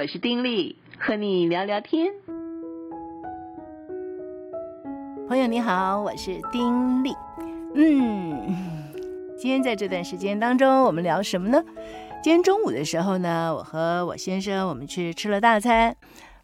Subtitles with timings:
[0.00, 2.12] 我是丁力，和你聊聊天。
[5.26, 7.12] 朋友你好，我是丁力。
[7.74, 8.54] 嗯，
[9.36, 11.60] 今天在这段时间当中，我们聊什么呢？
[12.22, 15.96] 今天中午的时候呢，我和我先生我们去吃了大餐。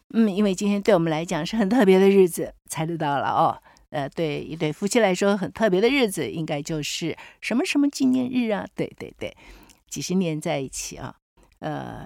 [0.09, 3.57] 嗯，因为今天对我们来讲是很特别的日子，猜得到了哦。
[3.91, 8.67] 呃，对一对夫妻来说很特别的日子，应该就是什么什么纪念日啊？
[8.75, 9.33] 对对对，
[9.87, 11.15] 几十年在一起啊，
[11.59, 12.05] 呃，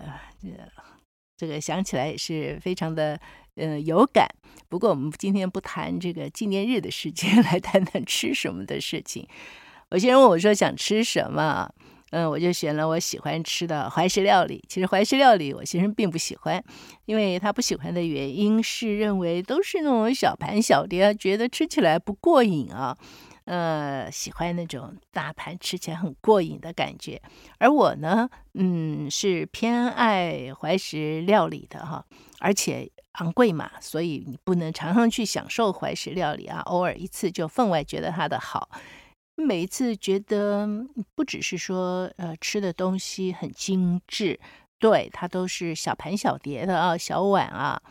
[1.39, 3.17] 这个想起来也是非常的
[3.55, 4.27] 呃有感。
[4.67, 9.25] 不过我们今天不谈这个纪念日的事情， 来谈谈吃什么的事情。
[9.91, 11.71] 我先问我说想吃什么？
[12.11, 14.61] 嗯，我就选了我喜欢吃的怀石料理。
[14.67, 16.61] 其实怀石料理我先生并不喜欢，
[17.05, 22.97] 因为他不喜欢的原因是认为都是那种小盘小碟，觉得吃起来不过瘾啊。
[23.49, 27.19] 呃，喜欢那种大盘吃起来很过瘾的感觉。
[27.57, 32.05] 而我呢，嗯，是偏爱怀石料理的哈，
[32.39, 38.69] 而且昂贵嘛，所以你不能常常去享受怀石料理啊，偶尔一次就分外觉得它的好。
[39.33, 40.69] 每一次觉得
[41.15, 44.39] 不只是说呃吃的东西很精致，
[44.77, 47.81] 对，它都是小盘小碟的啊，小碗啊，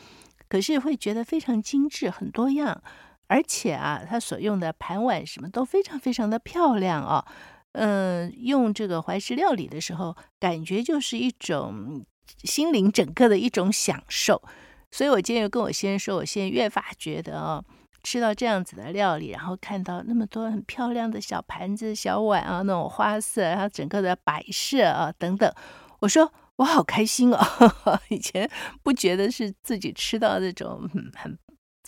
[0.48, 2.80] 可是会觉得非常精致，很多样，
[3.28, 7.24] 而且啊，它所用的盘碗什么都非常非常的漂亮哦。
[7.72, 12.04] 嗯，用这个怀石料理的时候，感觉就是一种
[12.42, 14.42] 心灵整个的一种享受。
[14.90, 17.64] 所以我今天又跟我先生说，我现在越发觉得啊。
[18.04, 25.52] 吃到这样子的料理，然后看到那么多很漂亮的小盘子、小碗啊，那种花色，然后整个的摆设啊等等，
[25.98, 27.38] 我说我好开心哦！
[28.08, 28.48] 以前
[28.84, 31.36] 不觉得是自己吃到那种很。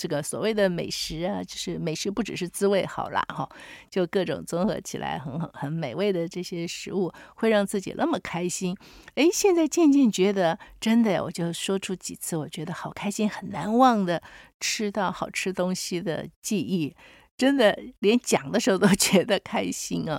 [0.01, 3.47] 这个所谓的美食啊，就是美食不只是滋味好啦，哈，
[3.91, 8.75] 就各种综合起来很很很美味的这些食物，会让自己那么开心。
[9.15, 14.23] 哎，现在渐渐觉得真的，我就说出几次我觉得好开心、很难忘的
[14.59, 16.97] 吃到好吃东西的记忆，
[17.37, 20.19] 真的连讲的时候都 觉得开心啊。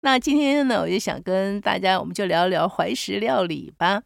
[0.00, 4.02] 那今天呢，我就想跟大家，我们就聊聊怀石料理吧。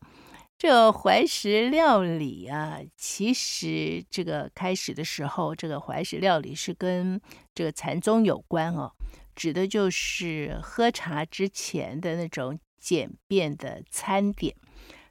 [0.62, 7.20] 这怀石料理啊，其实这个开始的时候，这个怀石料理是跟
[7.52, 8.92] 这个禅宗有关哦，
[9.34, 14.54] 指的就是喝茶之前的那种简便的餐点。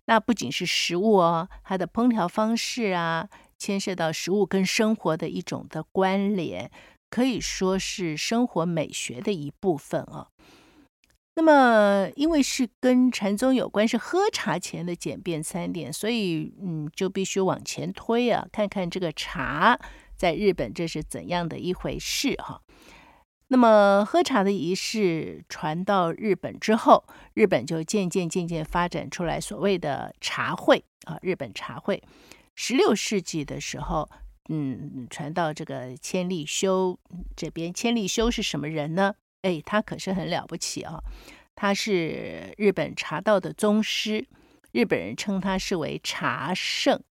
[0.06, 6.72] 那不仅是食物哦，它的烹调方式啊，牵涉到食物跟生活的一种的关联，
[7.10, 10.30] 可以说是生活美学的一部分哦。
[11.34, 19.80] 那么，因为是跟禅宗有关，是喝茶前的简便餐点，所以嗯，就必须往前推啊，看看这个茶
[20.18, 22.62] 在日本这是怎样的一回事哈。
[23.48, 32.04] 那么，喝茶的仪式传到日本之后，日本就渐渐渐渐发展出来所谓的茶会啊，日本茶会。
[32.56, 34.10] 十六世纪的时候，
[34.50, 37.00] 嗯，传到这个千利休
[37.36, 37.74] 这边。
[37.74, 39.16] 千利休是什么人呢？
[39.42, 41.00] 哎，他可是很了不起啊！
[41.56, 44.28] 他是日本茶道的宗师，
[44.72, 47.02] 日本人称他是为茶圣。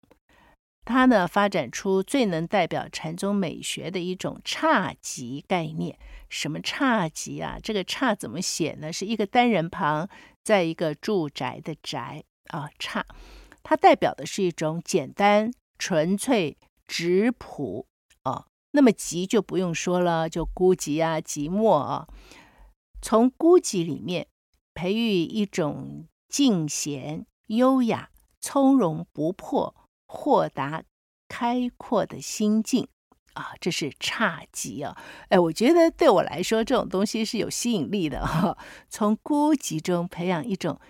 [0.85, 5.97] 他呢，发展出最能代表禅宗美学的一种侘寂概念。
[6.29, 7.59] 什么侘寂啊？
[7.63, 8.93] 这个侘怎么写呢？
[8.93, 10.09] 是一个单人旁，
[10.43, 13.03] 在一个住宅的宅啊，侘。
[13.63, 17.87] 它代表的是一种简单、纯粹、质朴。
[18.73, 22.07] 那么寂就不用说了，就孤寂啊，寂寞啊。
[23.03, 24.29] 从孤寂里面
[24.75, 28.11] 培育一种静闲、优雅、
[28.41, 29.75] 从容不迫、
[30.07, 30.85] 豁达、
[31.29, 32.87] 开阔的心境
[33.35, 34.97] 啊，这是侘寂啊。
[35.31, 38.57] 哎，我觉得对我来说，这种东西是有吸引力的哈。
[38.89, 40.81] 从孤寂中培养一种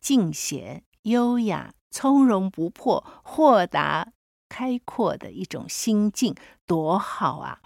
[0.00, 4.13] 静闲、优雅、从容不迫、豁达。
[4.54, 6.32] 开阔的一种心境，
[6.64, 7.58] 多好啊！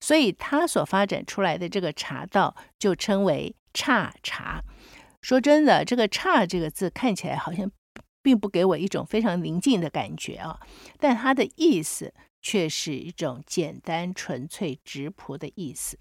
[0.00, 4.62] 所以他所发展出来的这个茶道就称为侘茶。
[5.20, 7.70] 说真的，这个“侘”这个字看起来好像
[8.22, 10.58] 并不给我一种非常宁静的感觉啊，
[10.98, 15.98] 但它的意思却是一种简单、纯粹、质朴的意思，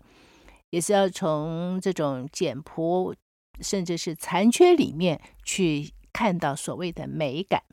[0.70, 3.14] 也是要从这种简朴
[3.60, 7.64] 甚至是残缺里面去看到所谓的美感。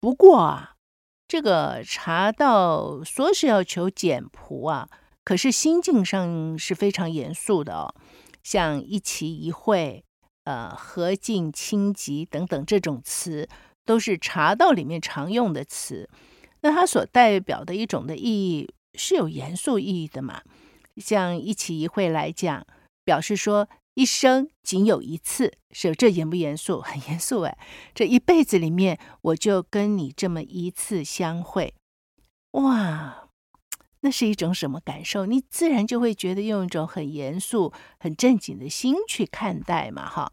[0.00, 0.73] 不过啊。
[1.26, 4.88] 这个茶道说是要求简朴啊，
[5.24, 7.94] 可是心境上是非常严肃的哦。
[8.42, 10.04] 像一期一会、
[10.44, 13.48] 呃和静清寂等等这种词，
[13.86, 16.08] 都是茶道里面常用的词。
[16.60, 20.42] 那它所代表的一种的意义是有严肃意义的嘛？
[20.98, 22.66] 像一期一会来讲，
[23.02, 26.80] 表示说一生仅有一次，是这严不严肃？
[26.82, 27.56] 很严肃哎！
[27.94, 31.74] 这一辈子里面，我就跟你这么一次相会，
[32.52, 33.28] 哇，
[34.00, 35.26] 那是一种什么感受？
[35.26, 40.32] 你自然就会觉得用一种很严肃、很正经的心去看待嘛，哈。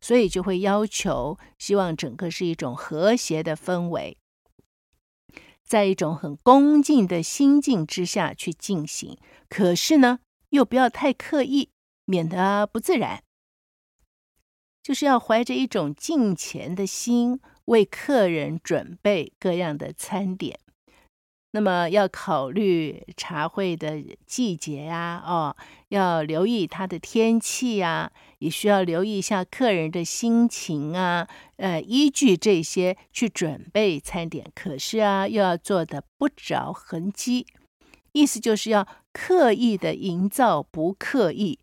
[0.00, 4.16] 所以就会要求，希望整个是一种和谐的氛围，
[5.62, 9.16] 在一种很恭敬的心境之下去进行。
[9.48, 10.18] 可是呢，
[10.48, 11.71] 又不要太刻意。
[12.04, 13.22] 免得不自然，
[14.82, 20.58] 就是要怀着一种敬虔的心，为客人准备各样的餐点。
[21.54, 25.54] 那么要考虑茶会的季节呀，哦，
[25.88, 34.50] 要留意它的天气呀，也需要留意一下客人的心情啊，呃，依据这些去准备餐点。
[34.54, 37.46] 可是啊，又要做得不着痕迹，
[38.12, 41.58] 意思就是要刻意的营造不刻意。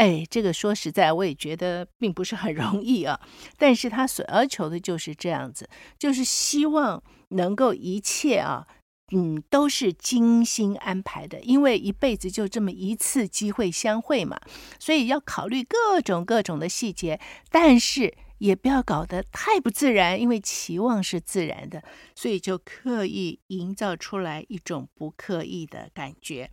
[0.00, 3.20] 哎，这个说实在，我也觉得并不是很容易啊。
[3.58, 5.68] 但是他所要求的就是这样子，
[5.98, 8.66] 就是希望能够一切啊，
[9.12, 11.38] 嗯，都是精心安排的。
[11.40, 14.40] 因为一辈子就这么一次机会相会嘛，
[14.78, 17.20] 所以要考虑各种各种的细节，
[17.50, 21.82] 但是也不要搞得太不自然，因为期望是自然的，
[22.14, 26.50] 所以就刻意营造出来一种不刻意的感觉。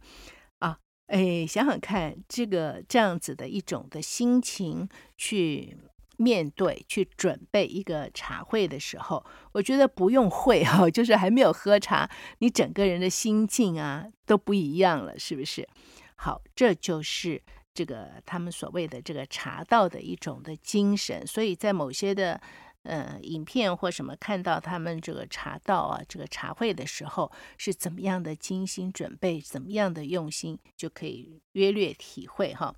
[1.08, 4.88] 哎，想想看，这个这样子的一种的心情
[5.18, 5.78] 去
[6.18, 12.10] 面对、去准备一个茶会的时候，我觉得不用会哈，就是还没有喝茶，
[12.40, 15.68] 你整个人的心境啊都不一样了，是不是？
[16.16, 17.42] 好，这就是
[17.74, 22.40] 这个他们所谓的这个茶道的一种的精神，所以在某些的。
[22.88, 32.74] 呃，影片或什么看到他们这个茶道啊，这个茶会的时候是怎么样的精心准备，怎么样的用心，就可以约略体会哈。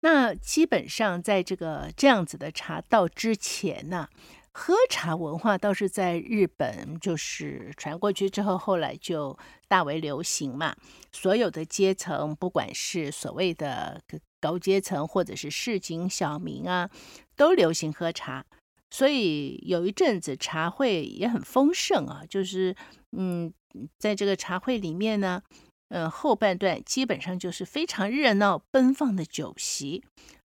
[0.00, 4.08] 那基本上在这个这样子的茶道之前呢，
[4.52, 9.36] 喝茶文化倒是在日本就是传过去之后，后来就
[9.66, 10.76] 大为流行嘛。
[11.10, 14.00] 所有的阶层，不管是所谓的
[14.38, 16.88] 高阶层，或者是市井小民啊。
[17.36, 18.44] 都流行喝茶，
[18.90, 22.22] 所以有一阵子茶会也很丰盛啊。
[22.28, 22.74] 就是，
[23.16, 23.52] 嗯，
[23.98, 25.42] 在这个茶会里面呢，
[25.90, 30.02] 嗯，后半段基本上就是非常热闹奔放的酒席，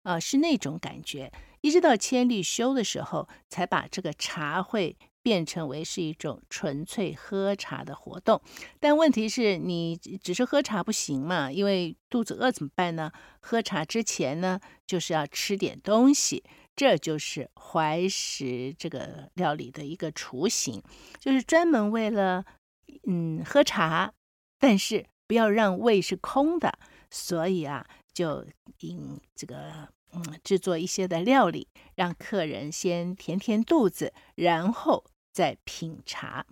[0.03, 1.31] 啊，是那种感觉。
[1.61, 8.41] 一直到千利休的时候，才把这个茶会变成为是一种纯粹喝茶的活动。
[8.79, 13.11] 但问题是你只是喝茶不行嘛，因为肚子饿怎么办呢？
[13.41, 16.45] 喝茶之前呢，就是要吃点东西。
[16.79, 20.81] 这就是怀石这个料理的一个雏形，
[21.19, 22.45] 就是专门为了
[23.05, 24.13] 嗯喝茶，
[24.57, 26.79] 但是不要让胃是空的，
[27.11, 28.45] 所以啊，就
[28.79, 35.03] 引这个嗯制作一些的料理，让客人先填填肚子，然后
[35.33, 36.45] 再品茶。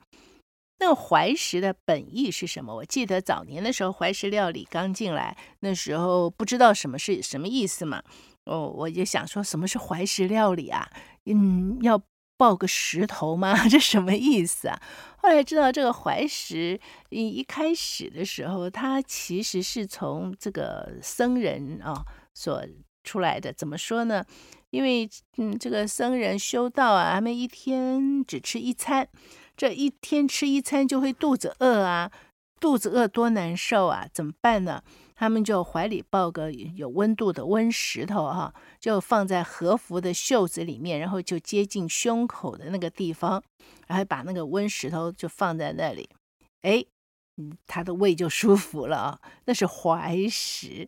[0.80, 2.76] 那怀石的本意是什么？
[2.76, 8.04] 我记得早年的时候，怀石料理刚进来，那时候不知道什么是什么意思嘛。
[8.48, 10.90] 哦，我就想说，什么是怀石料理啊？
[11.26, 12.02] 嗯，要
[12.38, 13.56] 抱个石头吗？
[13.68, 14.82] 这什么意思啊？
[15.18, 16.80] 后来知道这个怀石，
[17.10, 22.64] 一一开始的时候，它其实是从这个僧人啊、哦、所
[23.04, 23.52] 出来的。
[23.52, 24.24] 怎么说呢？
[24.70, 29.08] 因为嗯，这个僧人修道啊，他们一天只吃一餐，
[29.56, 32.12] 这一天吃一餐就会肚子饿啊，
[32.60, 34.84] 肚子饿多难受啊，怎么办呢？
[35.20, 43.44] 他们就怀里抱个有温度的温石头哈，就放在和服的袖子里面，然后就接近胸口的那个地方，
[43.88, 46.08] 然后把那个温石头就放在那里，
[46.62, 46.86] 哎，
[47.66, 49.20] 他的胃就舒服了啊。
[49.46, 50.88] 那是怀石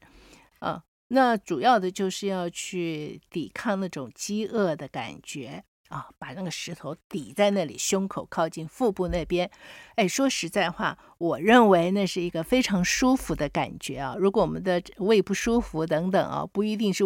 [0.60, 5.64] 啊，那主要的就是要去抵抗那种饥饿的感觉。
[5.90, 9.50] 啊，把那个石头抵在那里，胸口靠近腹部那边。
[9.96, 14.16] 哎，说实在话，我认为那是一个非常舒服的感觉啊。
[14.18, 17.04] 如果我们的胃不舒服等等啊，不一定是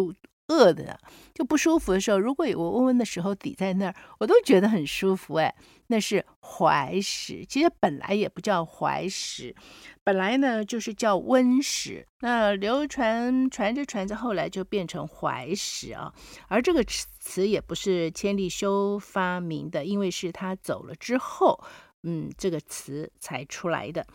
[0.48, 0.98] 饿的，
[1.32, 5.34] 就不舒服的时候，如果有个温温的时候抵在那儿，我都觉得很舒服。
[5.36, 5.54] 哎，
[5.86, 9.54] 那是怀石，其实本来也不叫怀石。
[10.02, 16.12] 本来呢，就是叫温石，那流传传着传着，后来就变成怀石啊。
[16.48, 21.58] 而这个词也不是千利休发明的，因为是他走了之后，
[22.02, 24.06] 嗯，这个词才出来的。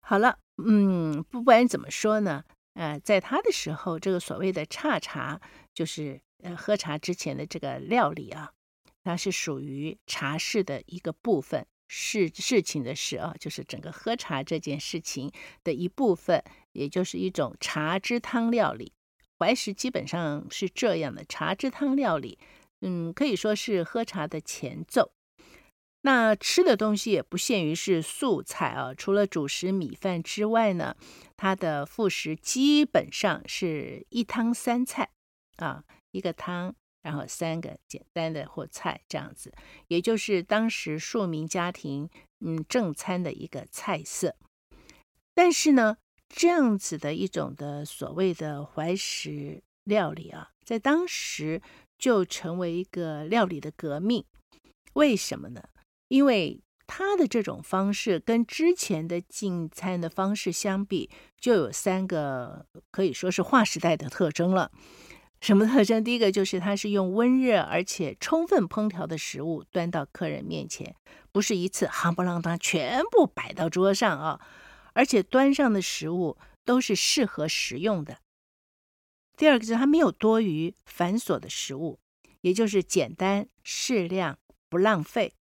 [0.00, 2.42] 好了，嗯，不管怎么说呢，
[2.80, 5.38] 呃，在他的时候，这个所谓的差茶，
[5.74, 8.52] 就是呃喝茶之前的这个料理啊，
[9.04, 11.66] 它是属于茶事的一个部分。
[11.88, 15.30] 事事情的事啊，就是整个喝茶这件事情
[15.62, 18.94] 的一部分，也就是一种茶之汤料理。
[19.38, 22.38] 怀石基本上是这样的茶之汤料理，
[22.80, 25.12] 嗯，可以说是喝茶的前奏。
[26.02, 30.96] 那吃的东西也不限于是素菜啊，除了主食米饭之外呢，
[31.36, 35.10] 它的副食基本上是一汤三菜
[35.56, 39.52] 啊，一个汤，然后三个简单的或菜这样子，
[39.88, 42.08] 也就是当时庶民家庭
[42.40, 44.36] 嗯正餐的一个菜色。
[45.34, 51.60] 但是呢，这样子的一种的所谓的怀石料理啊，在当时
[51.98, 54.24] 就成为一个料理的革命。
[54.94, 55.62] 为什么呢？
[56.10, 64.72] 因为他的这种方式跟之前的进餐的方式相比，就有三个可以说是划时代的特征了。
[65.40, 66.02] 什么特征？
[66.02, 70.96] 第一个就是它是用温热而且充分烹调的食物端到客人面前，
[71.30, 74.40] 不是一次夯不啷当全部摆到桌上啊，
[74.92, 78.18] 而且端上的食物都是适合食用的。
[79.36, 82.00] 第二个是它没有多余繁琐的食物，
[82.40, 85.34] 也就是简单适量，不浪费。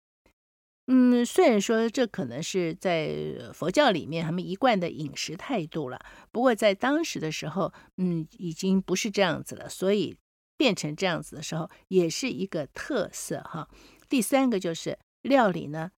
[0.89, 3.13] 嗯，虽然说这可能是在
[3.53, 5.99] 佛教里面他们一贯的饮食态度了，
[6.31, 10.15] 不过在当时的时候，嗯，已经不是这样子了，所以
[10.55, 13.67] 变成这样子的时候，也是一个特色哈。
[14.07, 15.91] 第三个就是料理呢，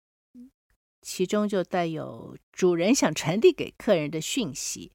[1.03, 4.91] 其中就带有主人想传递给客人的讯息，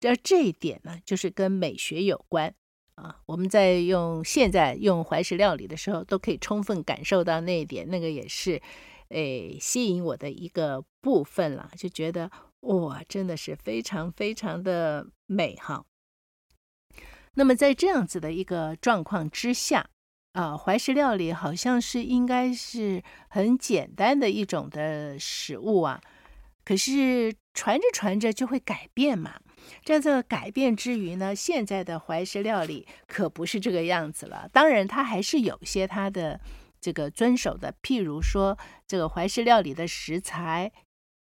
[0.00, 2.54] 而这一点呢，就是跟美学有关
[2.94, 3.20] 啊。
[3.26, 8.62] 我们在用现在用怀石料理的时候，都可以充分感受到那一点，那个也是。
[9.10, 12.30] 诶，吸引我的一个部分了，就觉得
[12.60, 15.84] 哇，真的是非常非常的美哈。
[17.34, 19.90] 那么在这样子的一个状况之下，
[20.32, 26.00] 啊，怀石料理好像是应该是很简单的一种的食物啊，
[26.64, 29.40] 可是传着传着就会改变嘛。
[29.84, 34.48] 在这改变之余呢，现在的怀石料理可不是这个样子了。
[34.52, 36.40] 当然，它还是有些它的。
[36.84, 40.70] 这个遵守的，譬如说，这个怀石料理的食材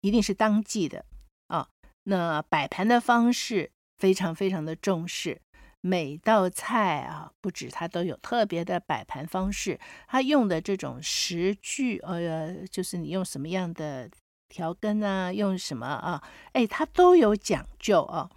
[0.01, 1.07] 一定是当季的
[1.47, 1.69] 啊。
[2.03, 5.41] 那摆盘的方式非常非常的重视，
[5.81, 9.79] 每道菜啊，不止它都有特别的摆盘方式，
[10.09, 14.11] 它用的这种食具，呃，就是你用什么样的
[14.49, 16.21] 调羹啊，用什么啊，
[16.55, 18.29] 哎，它都有讲究啊。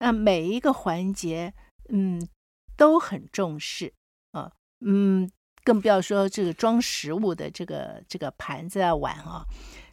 [0.00, 1.54] 那每一个环节，
[1.88, 2.28] 嗯，
[2.76, 3.94] 都很重视
[4.32, 4.52] 啊，
[4.84, 5.32] 嗯。
[5.64, 9.44] 更不要说这个装食物的这个这个盘子啊碗啊，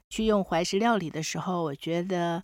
[0.09, 2.43] 去用怀石料理的时候，我觉得，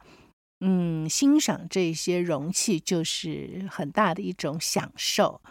[0.61, 5.41] 嗯，欣赏这些容器就是很大的一种享受。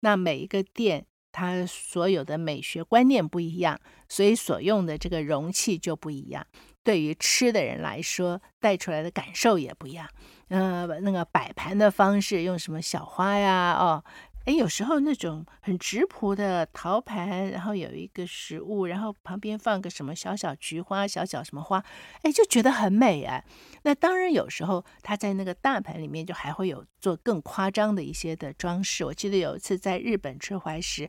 [0.00, 6.46] 那每一个店它所有的美学观念不一样，所以所用的这个容器就不一样。
[6.84, 10.06] 对于吃的人来说，带出来的感受也不一样。
[10.48, 13.72] 呃，那个摆盘的方式用什么小花呀？
[13.78, 14.04] 哦。
[14.44, 21.84] 哎，有时候那种很质朴的陶盘，然后有一个食物，然后旁边放个什么小小菊花、小小什么花，
[22.22, 23.44] 哎，就觉得很美啊。
[23.82, 29.04] 那当然，有时候他在那个大盘里面就还会有做更夸张的一些的装饰。
[29.04, 31.08] 我记得有一次在日本吃怀石，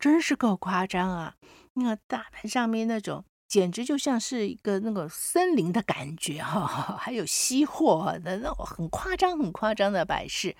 [0.00, 1.36] 真是够夸张啊！
[1.74, 10.56] 那个大盘上面那种，简直就像是一个那个森林的感觉哈、哦， 还有稀货的那种很夸张、很夸张的摆饰，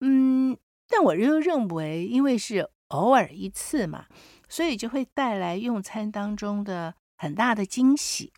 [0.00, 0.56] 嗯。
[0.90, 4.06] 但我又认为，因为是偶尔一次嘛，
[4.48, 8.32] 所以就会带来用餐当中的很大的惊喜。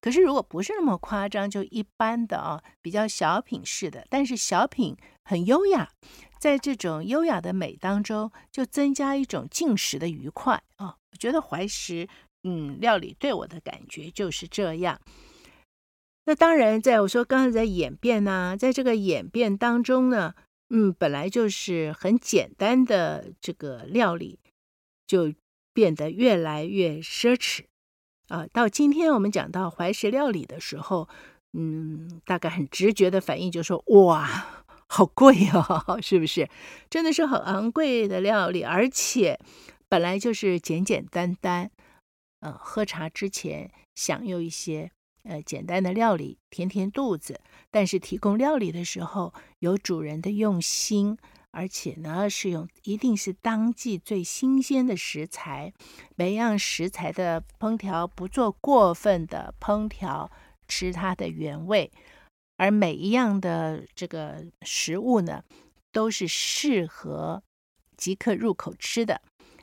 [0.00, 5.90] 可是如果不是那么夸张，就一般的啊，比较小品式的，但是小品很优雅，
[6.38, 10.96] 在这种优雅的美当中，就增加一种进食的愉快啊。
[11.10, 12.08] 我觉得怀石
[12.44, 15.00] 嗯料理对我的感觉就是这样。
[16.26, 20.34] 那当然，在我说刚才在演变呢，在这个演变当中呢。
[20.74, 24.38] 嗯，本来就是很简单的这个料理，
[25.06, 25.34] 就
[25.74, 27.64] 变得越来越奢侈
[28.28, 28.46] 啊！
[28.54, 31.10] 到今天我们讲到怀石料理的时候，
[31.52, 36.48] 嗯，大概很直觉的反应就说：哇，好贵哦， 是不是？
[36.88, 39.38] 真的是很昂贵的料理，而且
[39.90, 41.70] 本来就是简简单单，
[42.40, 44.90] 呃，喝茶之前享用一些。
[45.24, 51.16] 呃，简单的料理填填肚子，但是提供料理的时候有主人的用心，
[51.52, 55.72] 而且呢是用一定是当季最新鲜的食材，
[56.16, 60.30] 每样食材的烹调不做过分的烹调，
[60.66, 61.92] 吃它的原味，
[62.56, 65.44] 而每一样的这个食物呢
[65.92, 67.42] 都是适合
[67.96, 69.22] 即刻入口吃的。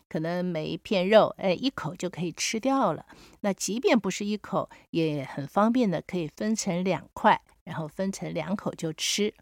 [0.10, 3.06] 可能每一片肉，哎，一口就可以吃掉了。
[3.42, 9.34] 那即便不是一口，也很方便的，可以分成两块，然后分成两口就吃。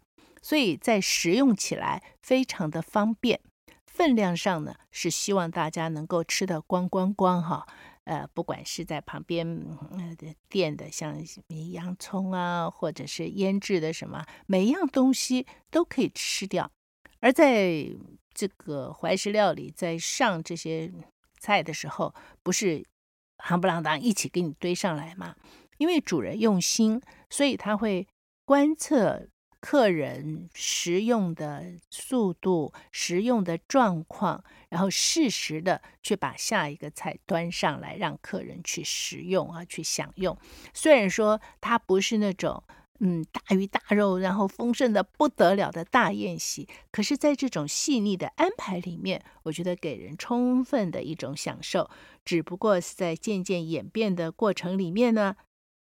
[0.42, 3.40] 所以在食用起来非常的方便。
[3.86, 7.66] 分量上呢，是希望大家能够吃得光光光哈。
[8.04, 9.44] 呃，不管是在旁边
[9.90, 11.16] 呃的店的，像
[11.72, 16.70] 洋葱啊，或者是腌制的什么，每一样东西都可以吃掉。
[17.20, 17.84] 而在
[18.38, 20.92] 这个怀石料理在上这些
[21.40, 22.14] 菜的时候，
[22.44, 22.86] 不是
[23.38, 25.34] 夯不啷当一起给你堆上来吗？
[25.78, 28.06] 因为主人用心，所以他会
[28.44, 29.26] 观测。
[29.60, 40.38] 客人食用的速度、食用的状况，然后适时的去把下一个菜端上来，让客人去食用啊，去享用。
[40.72, 42.62] 虽然说它不是那种
[43.00, 51.88] 嗯大鱼大肉，然后丰盛的不得了的大宴席，可是，在这种细腻的安排里面，我觉得给人充分的一种享受。
[52.24, 55.36] 只不过是在渐渐演变的过程里面呢。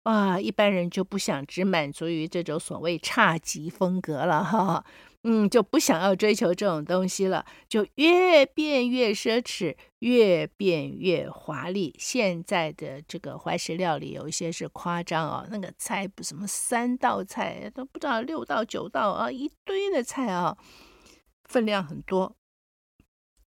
[0.08, 4.86] 啊，一般人就不想只满足于这种所谓差级风格了哈，
[5.24, 11.94] 嗯，就不想要追求这种东西了，就越变越奢侈，越变越华丽。
[12.00, 20.58] 现在的这个怀石料理有一些是夸张哦，那个菜不什么三道菜都不知道六道九道啊，一堆的菜啊，
[21.50, 22.34] 分量很多。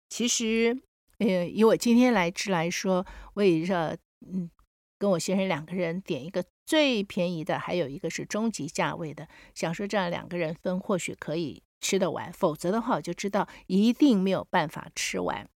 [0.08, 0.76] 其实，
[1.18, 3.94] 呃，以我今天来吃来说，我也知道，
[4.26, 4.50] 嗯。
[4.98, 15.48] 跟我先生两个人点一个最便宜的，还有一个是中级价位的，想说这样两个人分或许可以吃得完，否则的话我就知道一定没有办法吃完。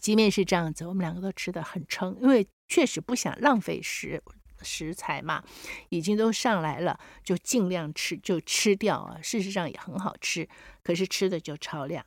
[0.00, 4.22] 即便是这样子，我们两个都吃得很撑，因为确实不想浪费食
[4.60, 5.42] 食材嘛，
[5.88, 9.18] 已经都上来了，就尽量吃就吃掉啊。
[9.22, 10.48] 事实上也很好吃，
[10.82, 12.04] 可是吃的就超量。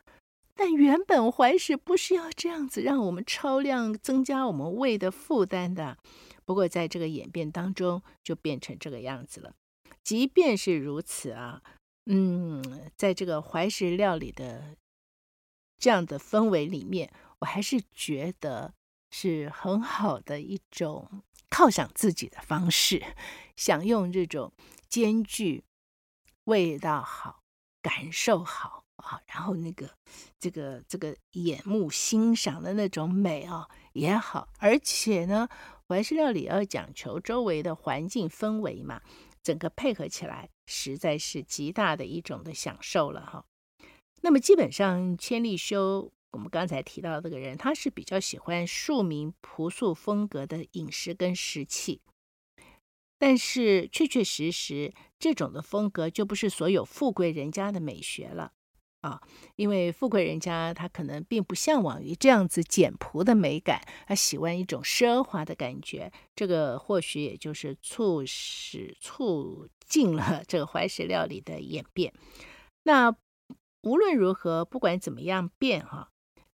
[0.57, 5.97] 但原本怀石不是要这样子让我们超量增加我们胃的负担的，
[6.43, 9.53] 不过在这个演变当中就变成这个样子了。
[10.03, 11.61] 即便是如此啊，
[12.05, 14.75] 嗯，在这个怀石料理的
[15.77, 18.73] 这样的氛围里面，我还是觉得
[19.11, 21.21] 是很好的一种
[21.51, 23.03] 犒赏自己的方式，
[23.55, 24.51] 享用这种
[24.89, 25.63] 兼具
[26.45, 27.43] 味道好、
[27.81, 28.85] 感受好。
[28.97, 29.89] 啊，然后那个，
[30.39, 35.47] 这个这个眼目欣赏的那种美啊也好，而且呢，
[35.87, 39.01] 怀石料理要讲求周围的环境氛围嘛，
[39.43, 43.45] 整个配合起来实在是极大的一种的享受了哈。
[44.21, 52.01] 那么基本上千利休，我们刚才提到这个人，他是比较喜欢庶民朴素风格的饮食跟食器，
[53.19, 58.53] 但是确确实实这种的风格就不是所有富贵人家的美学了。
[59.01, 59.21] 啊，
[59.55, 66.11] 因为富贵人家他可能并不向往于这样子简朴的美感，他喜欢一种奢华的感觉。
[66.35, 72.11] 这个或许也就是促使促进了 这个怀石料理的演变。
[72.83, 73.15] 那
[73.83, 76.09] 无论如何，不管怎么样变哈，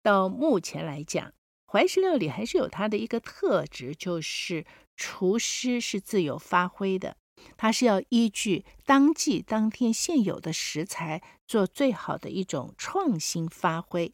[0.02, 1.32] 到目前来讲，
[1.66, 4.64] 怀石料理还是有它的一个特质，就是
[4.96, 7.16] 厨师是自由发挥的。
[7.56, 14.12] 它是要依据当季当天现有的食材做最好的一种创新发挥，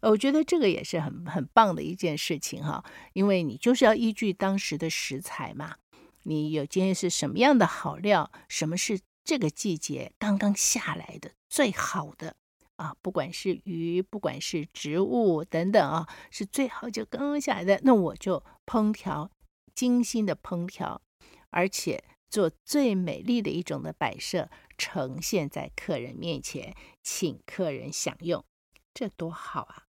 [0.00, 5.76] 我觉得这个也是很很棒的一件事情哈，因为你就是要依据当时的食材嘛，
[6.22, 12.36] 你有今天是什么样的好料，什么是这个季节刚刚下来的最好的
[12.76, 19.30] 啊，不管是鱼，不管是植物等等啊，是最好就刚刚下来的，那我就烹调，
[19.74, 21.00] 精心的烹调。
[21.50, 28.44] 而且做最美丽的一种的摆设，呈现在客人面前，请客人享用，
[28.92, 29.84] 这多好啊！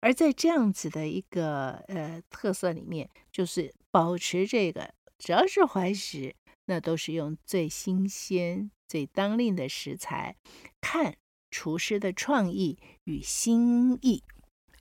[0.00, 10.36] 而在这样子的一个呃特色里面，就是保持这个，只要是怀石，那都是用最新鲜、最当令的食材，
[10.80, 11.16] 看
[11.50, 14.22] 厨师的创意与心意，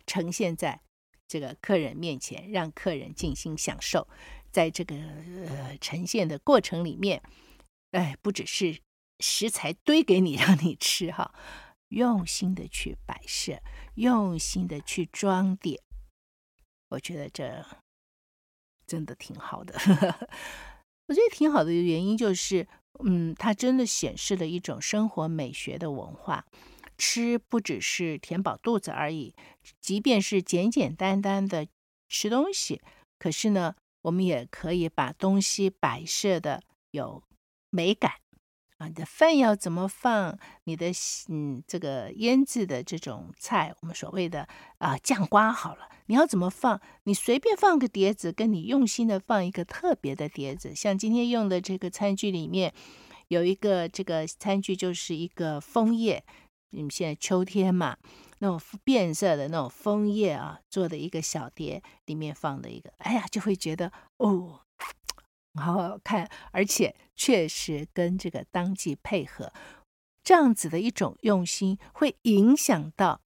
[0.06, 0.82] 呈现在
[1.25, 4.08] 这个客人面前，让客人尽心享受。
[4.54, 7.24] 在这个呃呈现的过程里面，
[7.89, 8.80] 哎，不只是
[9.20, 11.34] 食材堆给你让你吃哈，
[11.88, 13.60] 用心的去摆设，
[13.96, 15.82] 用心的去装点，
[16.89, 17.66] 我觉得这
[18.86, 19.74] 真的挺好的。
[21.08, 22.68] 我觉得挺好的一个原因就是，
[23.04, 26.46] 嗯，它真的显示了一种生活美学的文化。
[26.96, 29.34] 吃不只是填饱肚子而已，
[29.82, 31.68] 即便是简简单单的
[32.08, 32.80] 吃东西，
[33.18, 33.76] 可是呢。
[34.04, 36.62] 我们也可以把东西摆设的
[36.92, 37.24] 有
[37.70, 38.13] 美感
[38.78, 40.38] 啊，你的饭要怎么放？
[40.66, 40.92] 你的
[41.30, 46.80] 嗯，这个腌制的这种菜，我们所谓的啊酱瓜好了，你要怎么放？
[47.04, 52.74] 你随便放个碟子，跟你用心的放一个特别的碟子，像今天用的这个餐具里面
[53.30, 56.24] 有一个这个餐具，就是一个枫叶，
[56.72, 57.98] 你们现在秋天嘛，
[58.43, 64.60] 那种变色的那种枫叶啊做的一个小碟，里面放的一个，哎呀，就会觉得哦，
[65.53, 69.53] 好好看，而且确实跟这个当季配合，
[70.21, 73.21] 这样子的一种用心，会影响到。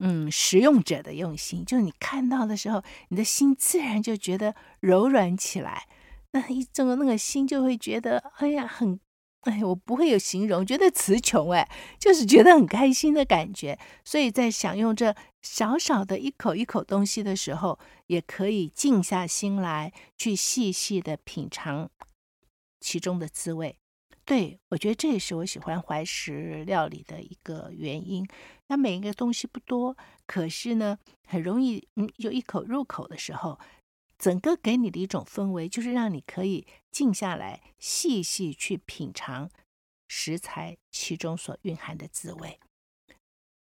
[0.00, 5.88] 嗯，使用者的用心，就是你看到的时候，你的心自然就觉得柔软起来。
[6.32, 8.98] 那一整个那个心就会觉得，哎呀，很，
[9.46, 13.78] 哎，我不会有形容，觉得词穷，哎，就是觉得很开心的感觉。
[14.04, 17.78] 所以在享用这小小的一口一口东西的时候，
[18.08, 21.88] 也可以静下心来，去细细的品尝
[22.80, 23.78] 其中的滋味。
[24.24, 28.26] 对，我觉得这也是我喜欢怀石料理的一个原因。
[28.66, 33.56] 那每一个东西不多，可是呢，很容易，嗯，就一口入口的时候，
[34.18, 39.50] 整个给你的一种氛围，就是让你可以静下来，细细去品尝
[40.08, 42.58] 食材其中所蕴含的滋味。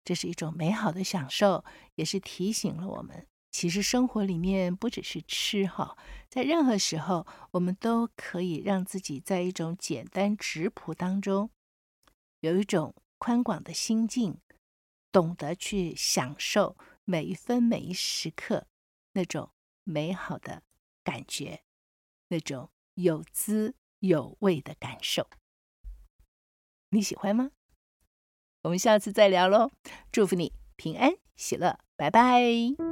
[0.04, 3.26] 这是一种美好的享受，也是提醒了我们。
[3.52, 5.96] 其实生活里面不只是吃哈，
[6.28, 11.50] 在任何时候，我们都可以让自己在一种简单质朴当中，
[12.40, 14.40] 有一种宽广的心境，
[15.12, 18.66] 懂得去享受每一分每一时刻
[19.12, 19.50] 那种
[19.84, 20.62] 美好的
[21.02, 21.62] 感觉，
[22.28, 25.28] 那种有滋有味的感受。
[26.90, 27.50] 你喜欢吗？
[28.62, 29.70] 我们下次再聊喽！
[30.12, 32.91] 祝福你平安喜乐，拜拜。